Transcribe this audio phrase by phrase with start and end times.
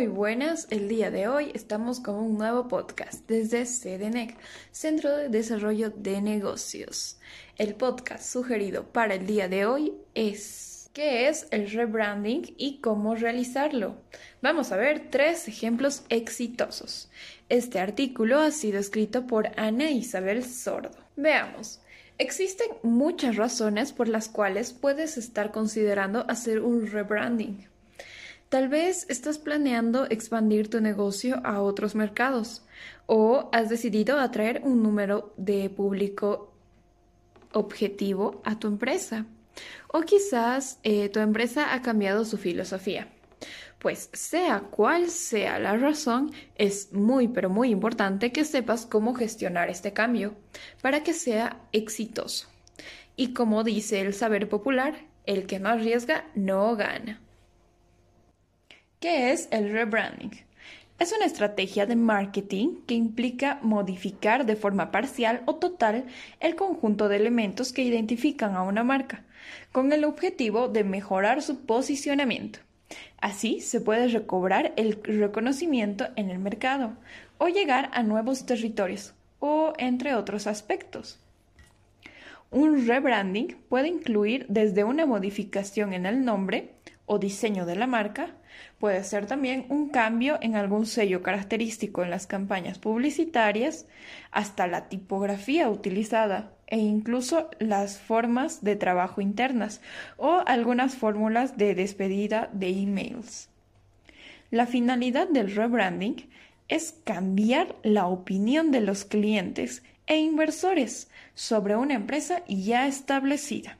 [0.00, 4.34] Muy buenas, el día de hoy estamos con un nuevo podcast desde CDNEC,
[4.72, 7.18] Centro de Desarrollo de Negocios.
[7.58, 13.14] El podcast sugerido para el día de hoy es ¿qué es el rebranding y cómo
[13.14, 14.00] realizarlo?
[14.40, 17.10] Vamos a ver tres ejemplos exitosos.
[17.50, 20.96] Este artículo ha sido escrito por Ana Isabel Sordo.
[21.16, 21.82] Veamos.
[22.16, 27.68] Existen muchas razones por las cuales puedes estar considerando hacer un rebranding.
[28.50, 32.66] Tal vez estás planeando expandir tu negocio a otros mercados
[33.06, 36.52] o has decidido atraer un número de público
[37.52, 39.24] objetivo a tu empresa.
[39.86, 43.06] O quizás eh, tu empresa ha cambiado su filosofía.
[43.78, 49.70] Pues sea cual sea la razón, es muy pero muy importante que sepas cómo gestionar
[49.70, 50.34] este cambio
[50.82, 52.48] para que sea exitoso.
[53.14, 57.20] Y como dice el saber popular, el que no arriesga no gana.
[59.00, 60.32] ¿Qué es el rebranding?
[60.98, 66.04] Es una estrategia de marketing que implica modificar de forma parcial o total
[66.38, 69.24] el conjunto de elementos que identifican a una marca,
[69.72, 72.58] con el objetivo de mejorar su posicionamiento.
[73.22, 76.92] Así se puede recobrar el reconocimiento en el mercado
[77.38, 81.18] o llegar a nuevos territorios o entre otros aspectos.
[82.50, 86.72] Un rebranding puede incluir desde una modificación en el nombre
[87.06, 88.34] o diseño de la marca,
[88.78, 93.86] puede ser también un cambio en algún sello característico en las campañas publicitarias,
[94.30, 99.80] hasta la tipografía utilizada e incluso las formas de trabajo internas
[100.16, 103.48] o algunas fórmulas de despedida de emails.
[104.50, 106.28] La finalidad del rebranding
[106.68, 113.78] es cambiar la opinión de los clientes e inversores sobre una empresa ya establecida.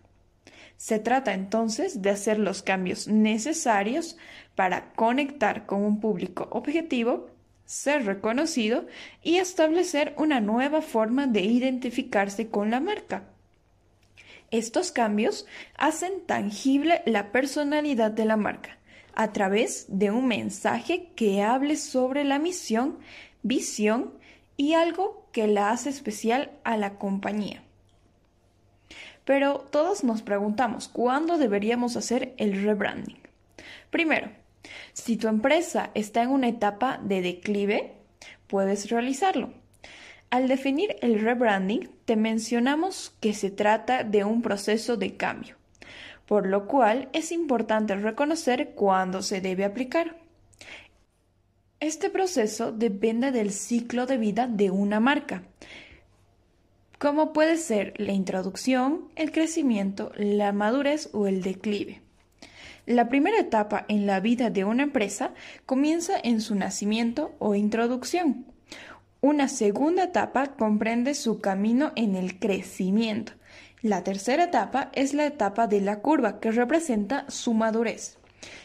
[0.80, 4.16] Se trata entonces de hacer los cambios necesarios
[4.54, 7.28] para conectar con un público objetivo,
[7.66, 8.86] ser reconocido
[9.22, 13.24] y establecer una nueva forma de identificarse con la marca.
[14.50, 15.44] Estos cambios
[15.76, 18.78] hacen tangible la personalidad de la marca
[19.14, 22.98] a través de un mensaje que hable sobre la misión,
[23.42, 24.14] visión
[24.56, 27.62] y algo que la hace especial a la compañía.
[29.30, 33.20] Pero todos nos preguntamos cuándo deberíamos hacer el rebranding.
[33.88, 34.32] Primero,
[34.92, 37.92] si tu empresa está en una etapa de declive,
[38.48, 39.54] puedes realizarlo.
[40.30, 45.54] Al definir el rebranding, te mencionamos que se trata de un proceso de cambio,
[46.26, 50.16] por lo cual es importante reconocer cuándo se debe aplicar.
[51.78, 55.44] Este proceso depende del ciclo de vida de una marca,
[57.00, 62.02] como puede ser la introducción, el crecimiento, la madurez o el declive.
[62.84, 65.32] La primera etapa en la vida de una empresa
[65.64, 68.44] comienza en su nacimiento o introducción.
[69.22, 73.32] Una segunda etapa comprende su camino en el crecimiento.
[73.80, 78.18] La tercera etapa es la etapa de la curva que representa su madurez.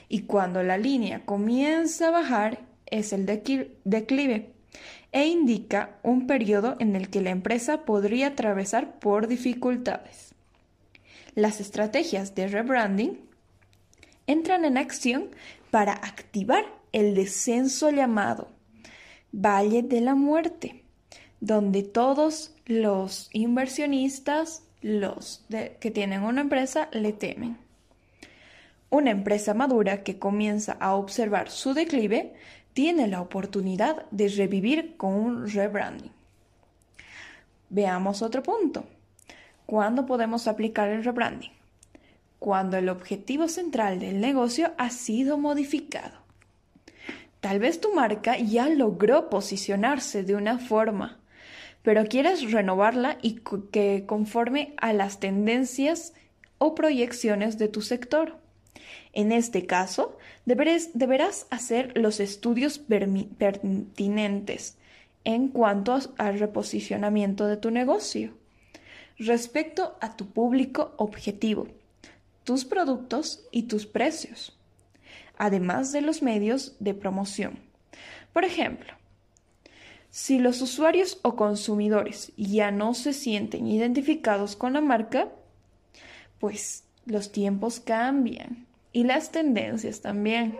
[0.09, 4.54] Y cuando la línea comienza a bajar es el declive
[5.15, 10.35] e indica un periodo en el que la empresa podría atravesar por dificultades.
[11.35, 13.21] Las estrategias de rebranding
[14.27, 15.29] entran en acción
[15.71, 18.49] para activar el descenso llamado
[19.31, 20.83] Valle de la Muerte,
[21.39, 25.45] donde todos los inversionistas, los
[25.79, 27.57] que tienen una empresa, le temen.
[28.89, 32.33] Una empresa madura que comienza a observar su declive
[32.75, 36.11] tiene la oportunidad de revivir con un rebranding.
[37.69, 38.83] Veamos otro punto.
[39.65, 41.53] ¿Cuándo podemos aplicar el rebranding?
[42.37, 46.17] Cuando el objetivo central del negocio ha sido modificado.
[47.39, 51.19] Tal vez tu marca ya logró posicionarse de una forma,
[51.81, 53.39] pero quieres renovarla y
[53.71, 56.13] que conforme a las tendencias
[56.57, 58.37] o proyecciones de tu sector.
[59.13, 60.14] En este caso,
[60.45, 64.77] deberás hacer los estudios pertinentes
[65.23, 68.33] en cuanto al reposicionamiento de tu negocio
[69.17, 71.67] respecto a tu público objetivo,
[72.43, 74.57] tus productos y tus precios,
[75.37, 77.59] además de los medios de promoción.
[78.33, 78.93] Por ejemplo,
[80.11, 85.29] si los usuarios o consumidores ya no se sienten identificados con la marca,
[86.39, 90.57] pues los tiempos cambian y las tendencias también.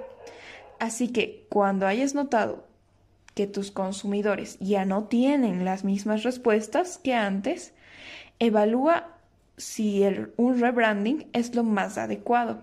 [0.78, 2.68] Así que cuando hayas notado
[3.34, 7.74] que tus consumidores ya no tienen las mismas respuestas que antes,
[8.40, 9.08] evalúa
[9.56, 10.04] si
[10.36, 12.62] un rebranding es lo más adecuado.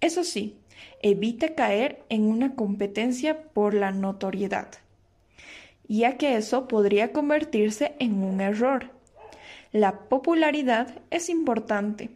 [0.00, 0.58] Eso sí,
[1.00, 4.68] Evita caer en una competencia por la notoriedad,
[5.86, 8.90] ya que eso podría convertirse en un error.
[9.70, 12.10] La popularidad es importante,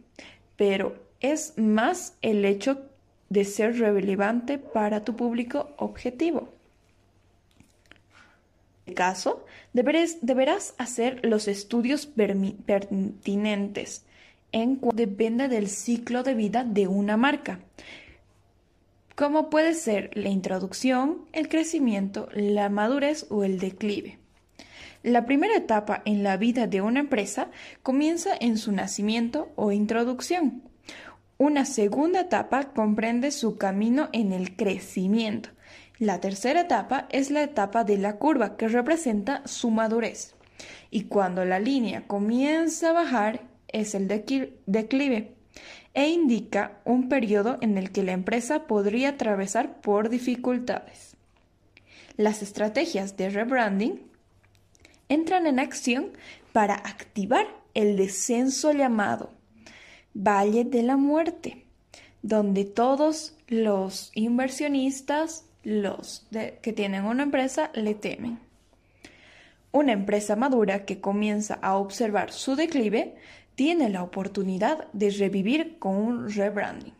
[0.57, 2.81] pero es más el hecho
[3.29, 6.53] de ser relevante para tu público objetivo.
[8.85, 14.05] En este caso, deberás hacer los estudios pertinentes
[14.53, 17.59] en cuanto depende del ciclo de vida de una marca,
[19.15, 24.19] como puede ser la introducción, el crecimiento, la madurez o el declive.
[25.03, 27.49] La primera etapa en la vida de una empresa
[27.83, 30.63] comienza en su nacimiento o introducción.
[31.39, 35.49] Una segunda etapa comprende su camino en el crecimiento.
[35.99, 40.33] La tercera etapa es la etapa de la curva que representa su madurez.
[40.89, 45.35] Y cuando la línea comienza a bajar es el declive
[45.93, 51.17] e indica un periodo en el que la empresa podría atravesar por dificultades.
[52.15, 54.01] Las estrategias de rebranding
[55.07, 56.13] entran en acción
[56.51, 57.45] para activar
[57.75, 59.36] el descenso llamado
[60.19, 61.63] Valle de la Muerte,
[62.23, 68.39] donde todos los inversionistas, los que tienen una empresa, le temen.
[69.71, 73.15] Una empresa madura que comienza a observar su declive
[73.53, 76.95] tiene la oportunidad de revivir con un rebranding.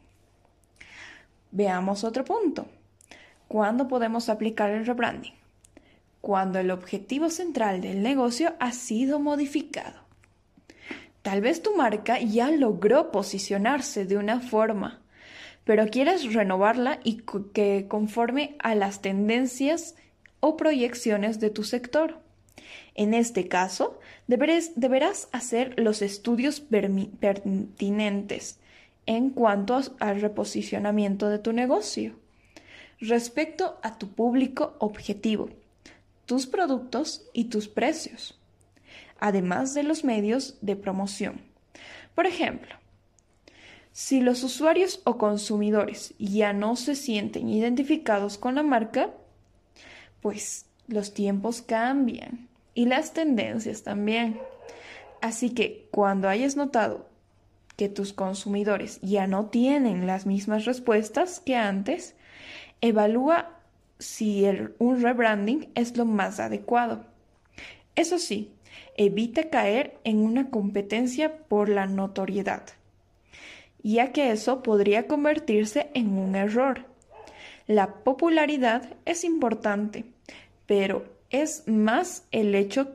[1.50, 2.68] Veamos otro punto.
[3.48, 5.34] ¿Cuándo podemos aplicar el rebranding?
[6.22, 10.07] Cuando el objetivo central del negocio ha sido modificado.
[11.28, 15.02] Tal vez tu marca ya logró posicionarse de una forma,
[15.66, 17.18] pero quieres renovarla y
[17.54, 19.96] que conforme a las tendencias
[20.40, 22.22] o proyecciones de tu sector.
[22.96, 28.60] En este caso, deberás hacer los estudios pertinentes
[29.06, 32.16] en cuanto al reposicionamiento de tu negocio
[33.02, 35.50] respecto a tu público objetivo,
[36.26, 38.40] tus productos y tus precios,
[39.20, 41.42] además de los medios de promoción.
[42.16, 42.76] Por ejemplo,
[43.92, 49.12] si los usuarios o consumidores ya no se sienten identificados con la marca,
[50.22, 54.40] pues los tiempos cambian y las tendencias también.
[55.22, 57.08] Así que cuando hayas notado
[57.76, 62.16] que tus consumidores ya no tienen las mismas respuestas que antes,
[62.82, 63.58] evalúa
[64.00, 64.46] si
[64.80, 67.06] un rebranding es lo más adecuado.
[67.96, 68.52] Eso sí,
[68.96, 72.64] evita caer en una competencia por la notoriedad,
[73.84, 76.86] ya que eso podría convertirse en un error.
[77.68, 80.06] La popularidad es importante,
[80.66, 82.88] pero es más el hecho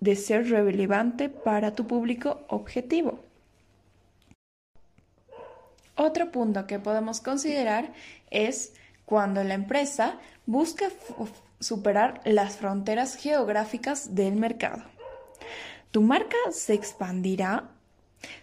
[0.00, 3.18] de ser relevante para tu público objetivo.
[5.96, 7.92] Otro punto que podemos considerar
[8.30, 10.90] es cuando la empresa busca
[11.58, 14.84] superar las fronteras geográficas del mercado.
[15.90, 17.70] ¿Tu marca se expandirá?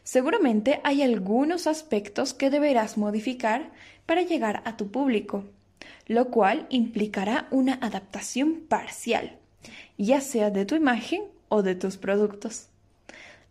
[0.04, 3.72] Seguramente hay algunos aspectos que deberás modificar
[4.06, 5.46] para llegar a tu público
[6.08, 9.38] lo cual implicará una adaptación parcial,
[9.98, 12.70] ya sea de tu imagen o de tus productos.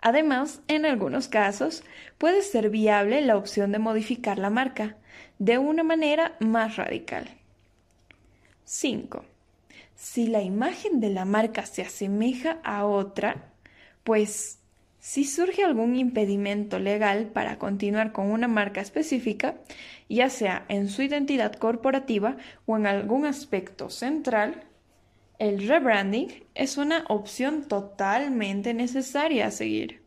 [0.01, 1.83] Además, en algunos casos,
[2.19, 4.97] puede ser viable la opción de modificar la marca
[5.39, 7.29] de una manera más radical.
[8.65, 9.25] 5.
[9.97, 13.51] Si la imagen de la marca se asemeja a otra,
[14.05, 14.61] pues
[15.01, 19.57] si surge algún impedimento legal para continuar con una marca específica,
[20.09, 24.65] ya sea en su identidad corporativa o en algún aspecto central,
[25.39, 30.03] el rebranding es una opción totalmente necesaria a seguir.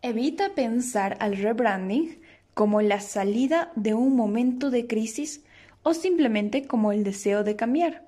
[0.00, 2.20] Evita pensar al rebranding
[2.54, 5.44] como la salida de un momento de crisis
[5.82, 8.04] o simplemente como el deseo de cambiar.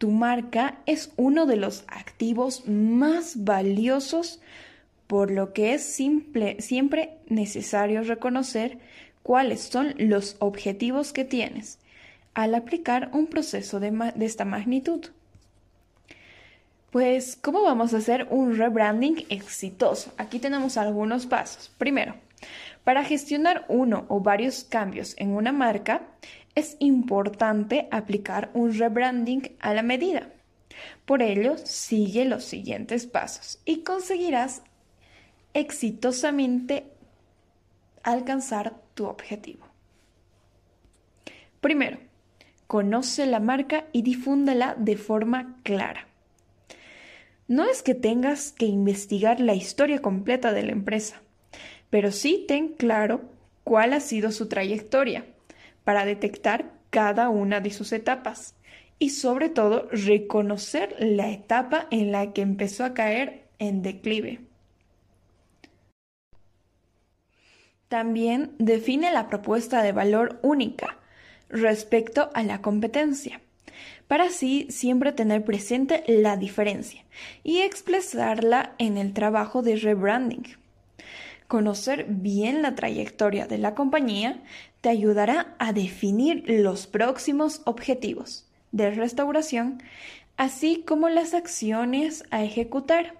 [0.00, 4.40] Tu marca es uno de los activos más valiosos
[5.06, 8.78] por lo que es simple, siempre necesario reconocer
[9.22, 11.80] cuáles son los objetivos que tienes
[12.32, 15.04] al aplicar un proceso de, de esta magnitud.
[16.90, 20.14] Pues, ¿cómo vamos a hacer un rebranding exitoso?
[20.16, 21.70] Aquí tenemos algunos pasos.
[21.76, 22.14] Primero,
[22.84, 26.00] para gestionar uno o varios cambios en una marca,
[26.54, 30.32] es importante aplicar un rebranding a la medida.
[31.04, 34.62] Por ello, sigue los siguientes pasos y conseguirás
[35.54, 36.86] exitosamente
[38.02, 39.66] alcanzar tu objetivo.
[41.60, 41.98] Primero,
[42.66, 46.06] conoce la marca y difúndela de forma clara.
[47.48, 51.20] No es que tengas que investigar la historia completa de la empresa,
[51.90, 53.22] pero sí ten claro
[53.64, 55.26] cuál ha sido su trayectoria,
[55.84, 58.54] para detectar cada una de sus etapas
[58.98, 64.40] y sobre todo reconocer la etapa en la que empezó a caer en declive.
[67.88, 70.98] También define la propuesta de valor única
[71.48, 73.40] respecto a la competencia,
[74.06, 77.04] para así siempre tener presente la diferencia
[77.42, 80.59] y expresarla en el trabajo de rebranding.
[81.50, 84.40] Conocer bien la trayectoria de la compañía
[84.82, 89.82] te ayudará a definir los próximos objetivos de restauración,
[90.36, 93.14] así como las acciones a ejecutar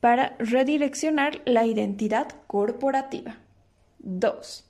[0.00, 3.36] para redireccionar la identidad corporativa.
[3.98, 4.64] 2.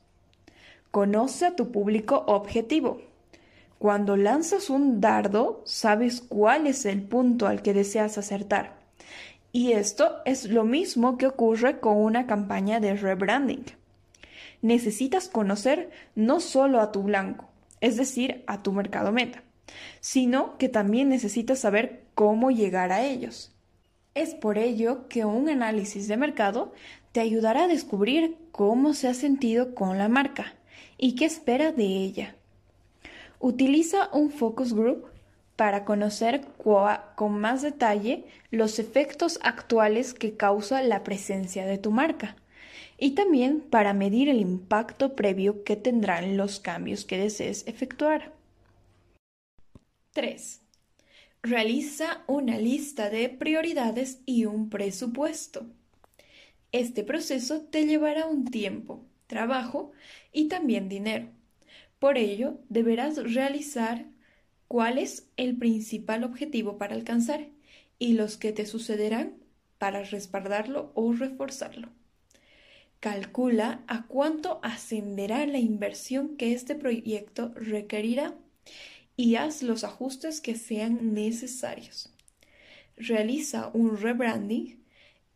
[0.90, 3.02] Conoce a tu público objetivo.
[3.78, 8.79] Cuando lanzas un dardo, sabes cuál es el punto al que deseas acertar.
[9.52, 13.64] Y esto es lo mismo que ocurre con una campaña de rebranding.
[14.62, 17.48] Necesitas conocer no solo a tu blanco,
[17.80, 19.42] es decir, a tu mercado meta,
[20.00, 23.52] sino que también necesitas saber cómo llegar a ellos.
[24.14, 26.72] Es por ello que un análisis de mercado
[27.12, 30.54] te ayudará a descubrir cómo se ha sentido con la marca
[30.98, 32.36] y qué espera de ella.
[33.38, 35.06] Utiliza un focus group
[35.60, 42.34] para conocer con más detalle los efectos actuales que causa la presencia de tu marca
[42.96, 48.32] y también para medir el impacto previo que tendrán los cambios que desees efectuar.
[50.12, 50.62] 3.
[51.42, 55.66] Realiza una lista de prioridades y un presupuesto.
[56.72, 59.92] Este proceso te llevará un tiempo, trabajo
[60.32, 61.28] y también dinero.
[61.98, 64.06] Por ello, deberás realizar
[64.70, 67.48] cuál es el principal objetivo para alcanzar
[67.98, 69.34] y los que te sucederán
[69.78, 71.88] para respaldarlo o reforzarlo.
[73.00, 78.36] Calcula a cuánto ascenderá la inversión que este proyecto requerirá
[79.16, 82.14] y haz los ajustes que sean necesarios.
[82.96, 84.84] Realiza un rebranding.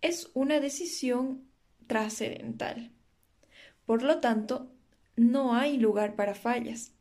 [0.00, 1.42] Es una decisión
[1.88, 2.92] trascendental.
[3.84, 4.70] Por lo tanto,
[5.16, 6.93] no hay lugar para fallas.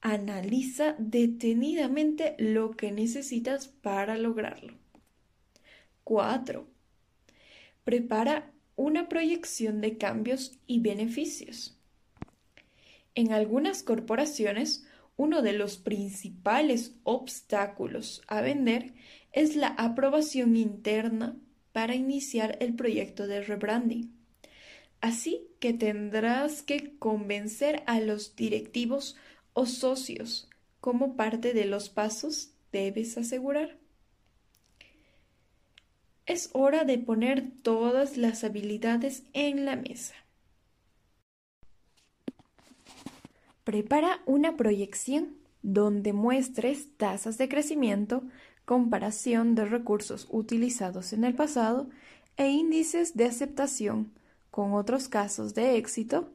[0.00, 4.74] Analiza detenidamente lo que necesitas para lograrlo.
[6.04, 6.66] 4.
[7.84, 11.78] Prepara una proyección de cambios y beneficios.
[13.14, 14.86] En algunas corporaciones,
[15.16, 18.92] uno de los principales obstáculos a vender
[19.32, 21.36] es la aprobación interna
[21.72, 24.14] para iniciar el proyecto de rebranding.
[25.00, 29.16] Así que tendrás que convencer a los directivos
[29.56, 33.78] o socios como parte de los pasos debes asegurar.
[36.26, 40.14] Es hora de poner todas las habilidades en la mesa.
[43.64, 48.24] Prepara una proyección donde muestres tasas de crecimiento,
[48.66, 51.88] comparación de recursos utilizados en el pasado
[52.36, 54.12] e índices de aceptación
[54.50, 56.30] con otros casos de éxito.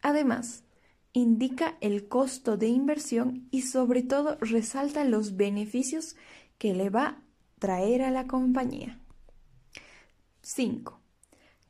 [0.00, 0.64] Además,
[1.12, 6.16] indica el costo de inversión y sobre todo resalta los beneficios
[6.58, 7.22] que le va a
[7.58, 8.98] traer a la compañía.
[10.42, 11.00] 5.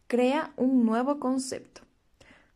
[0.07, 1.83] Crea un nuevo concepto.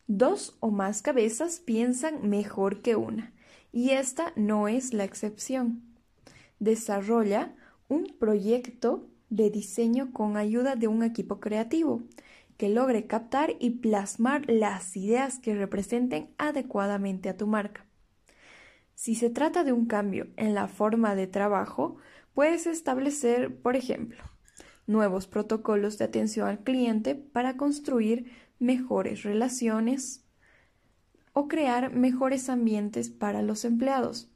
[0.06, 3.32] Dos o más cabezas piensan mejor que una,
[3.72, 5.82] y esta no es la excepción.
[6.60, 7.54] Desarrolla
[7.88, 12.02] un proyecto de diseño con ayuda de un equipo creativo
[12.56, 17.86] que logre captar y plasmar las ideas que representen adecuadamente a tu marca.
[18.94, 21.96] Si se trata de un cambio en la forma de trabajo,
[22.34, 24.22] puedes establecer, por ejemplo,
[24.86, 30.24] nuevos protocolos de atención al cliente para construir mejores relaciones
[31.32, 34.30] o crear mejores ambientes para los empleados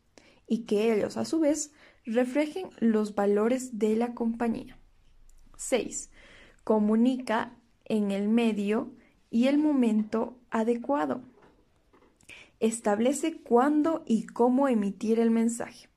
[0.46, 1.72] y que ellos a su vez
[2.04, 4.78] reflejen los valores de la compañía.
[5.56, 6.10] 6.
[6.64, 7.56] Comunica
[7.90, 8.92] en el medio
[9.30, 11.22] y el momento adecuado.
[12.60, 15.88] Establece cuándo y cómo emitir el mensaje.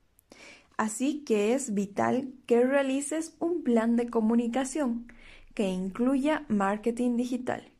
[0.75, 5.07] Así que es vital que realices un plan de comunicación
[5.53, 7.71] que incluya marketing digital.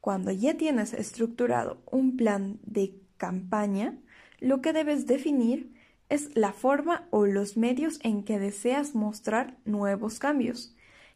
[0.00, 3.96] Cuando ya tienes estructurado un plan de campaña,
[4.40, 5.72] lo que debes definir
[6.08, 10.73] es la forma o los medios en que deseas mostrar nuevos cambios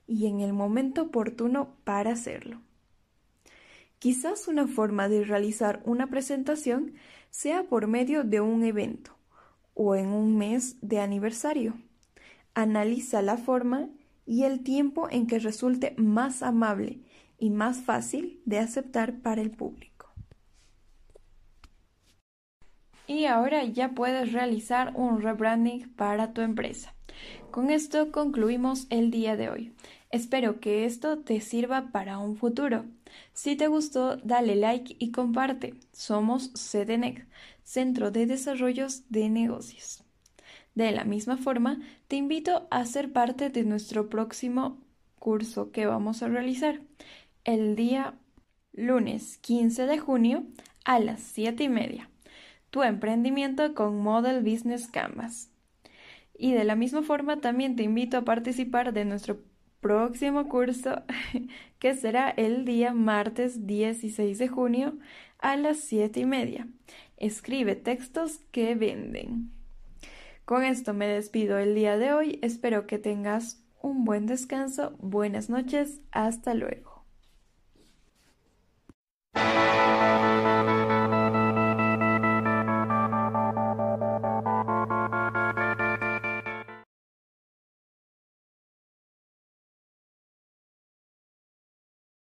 [0.09, 2.61] y en el momento oportuno para hacerlo.
[4.01, 6.95] Quizás una forma de realizar una presentación
[7.31, 9.17] sea por medio de un evento
[9.75, 11.75] o en un mes de aniversario.
[12.55, 13.89] Analiza la forma
[14.27, 16.99] y el tiempo en que resulte más amable
[17.39, 19.99] y más fácil de aceptar para el público.
[23.09, 26.95] y ahora ya puedes realizar un rebranding para tu empresa.
[27.51, 29.73] Con esto concluimos el día de hoy.
[30.11, 32.87] Espero que esto te sirva para un futuro.
[33.35, 35.75] Si te gustó, dale like y comparte.
[35.93, 37.27] Somos CDNEC,
[37.63, 40.03] Centro de Desarrollos de Negocios.
[40.75, 44.79] De la misma forma, te invito a ser parte de nuestro próximo
[45.19, 46.81] curso que vamos a realizar
[47.45, 48.15] el día
[48.73, 50.45] lunes 15 de junio
[50.85, 52.09] a las 7 y media.
[52.71, 55.51] Tu emprendimiento con Model Business Canvas.
[56.39, 59.41] Y de la misma forma también te invito a participar de nuestro
[59.81, 61.03] próximo curso
[61.79, 64.99] que será el día martes 16 de junio
[65.39, 66.69] a las 7 y media.
[67.17, 69.51] Escribe textos que venden.
[70.45, 72.39] Con esto me despido el día de hoy.
[72.43, 74.97] Espero que tengas un buen descanso.
[74.99, 76.01] Buenas noches.
[76.11, 76.88] Hasta luego.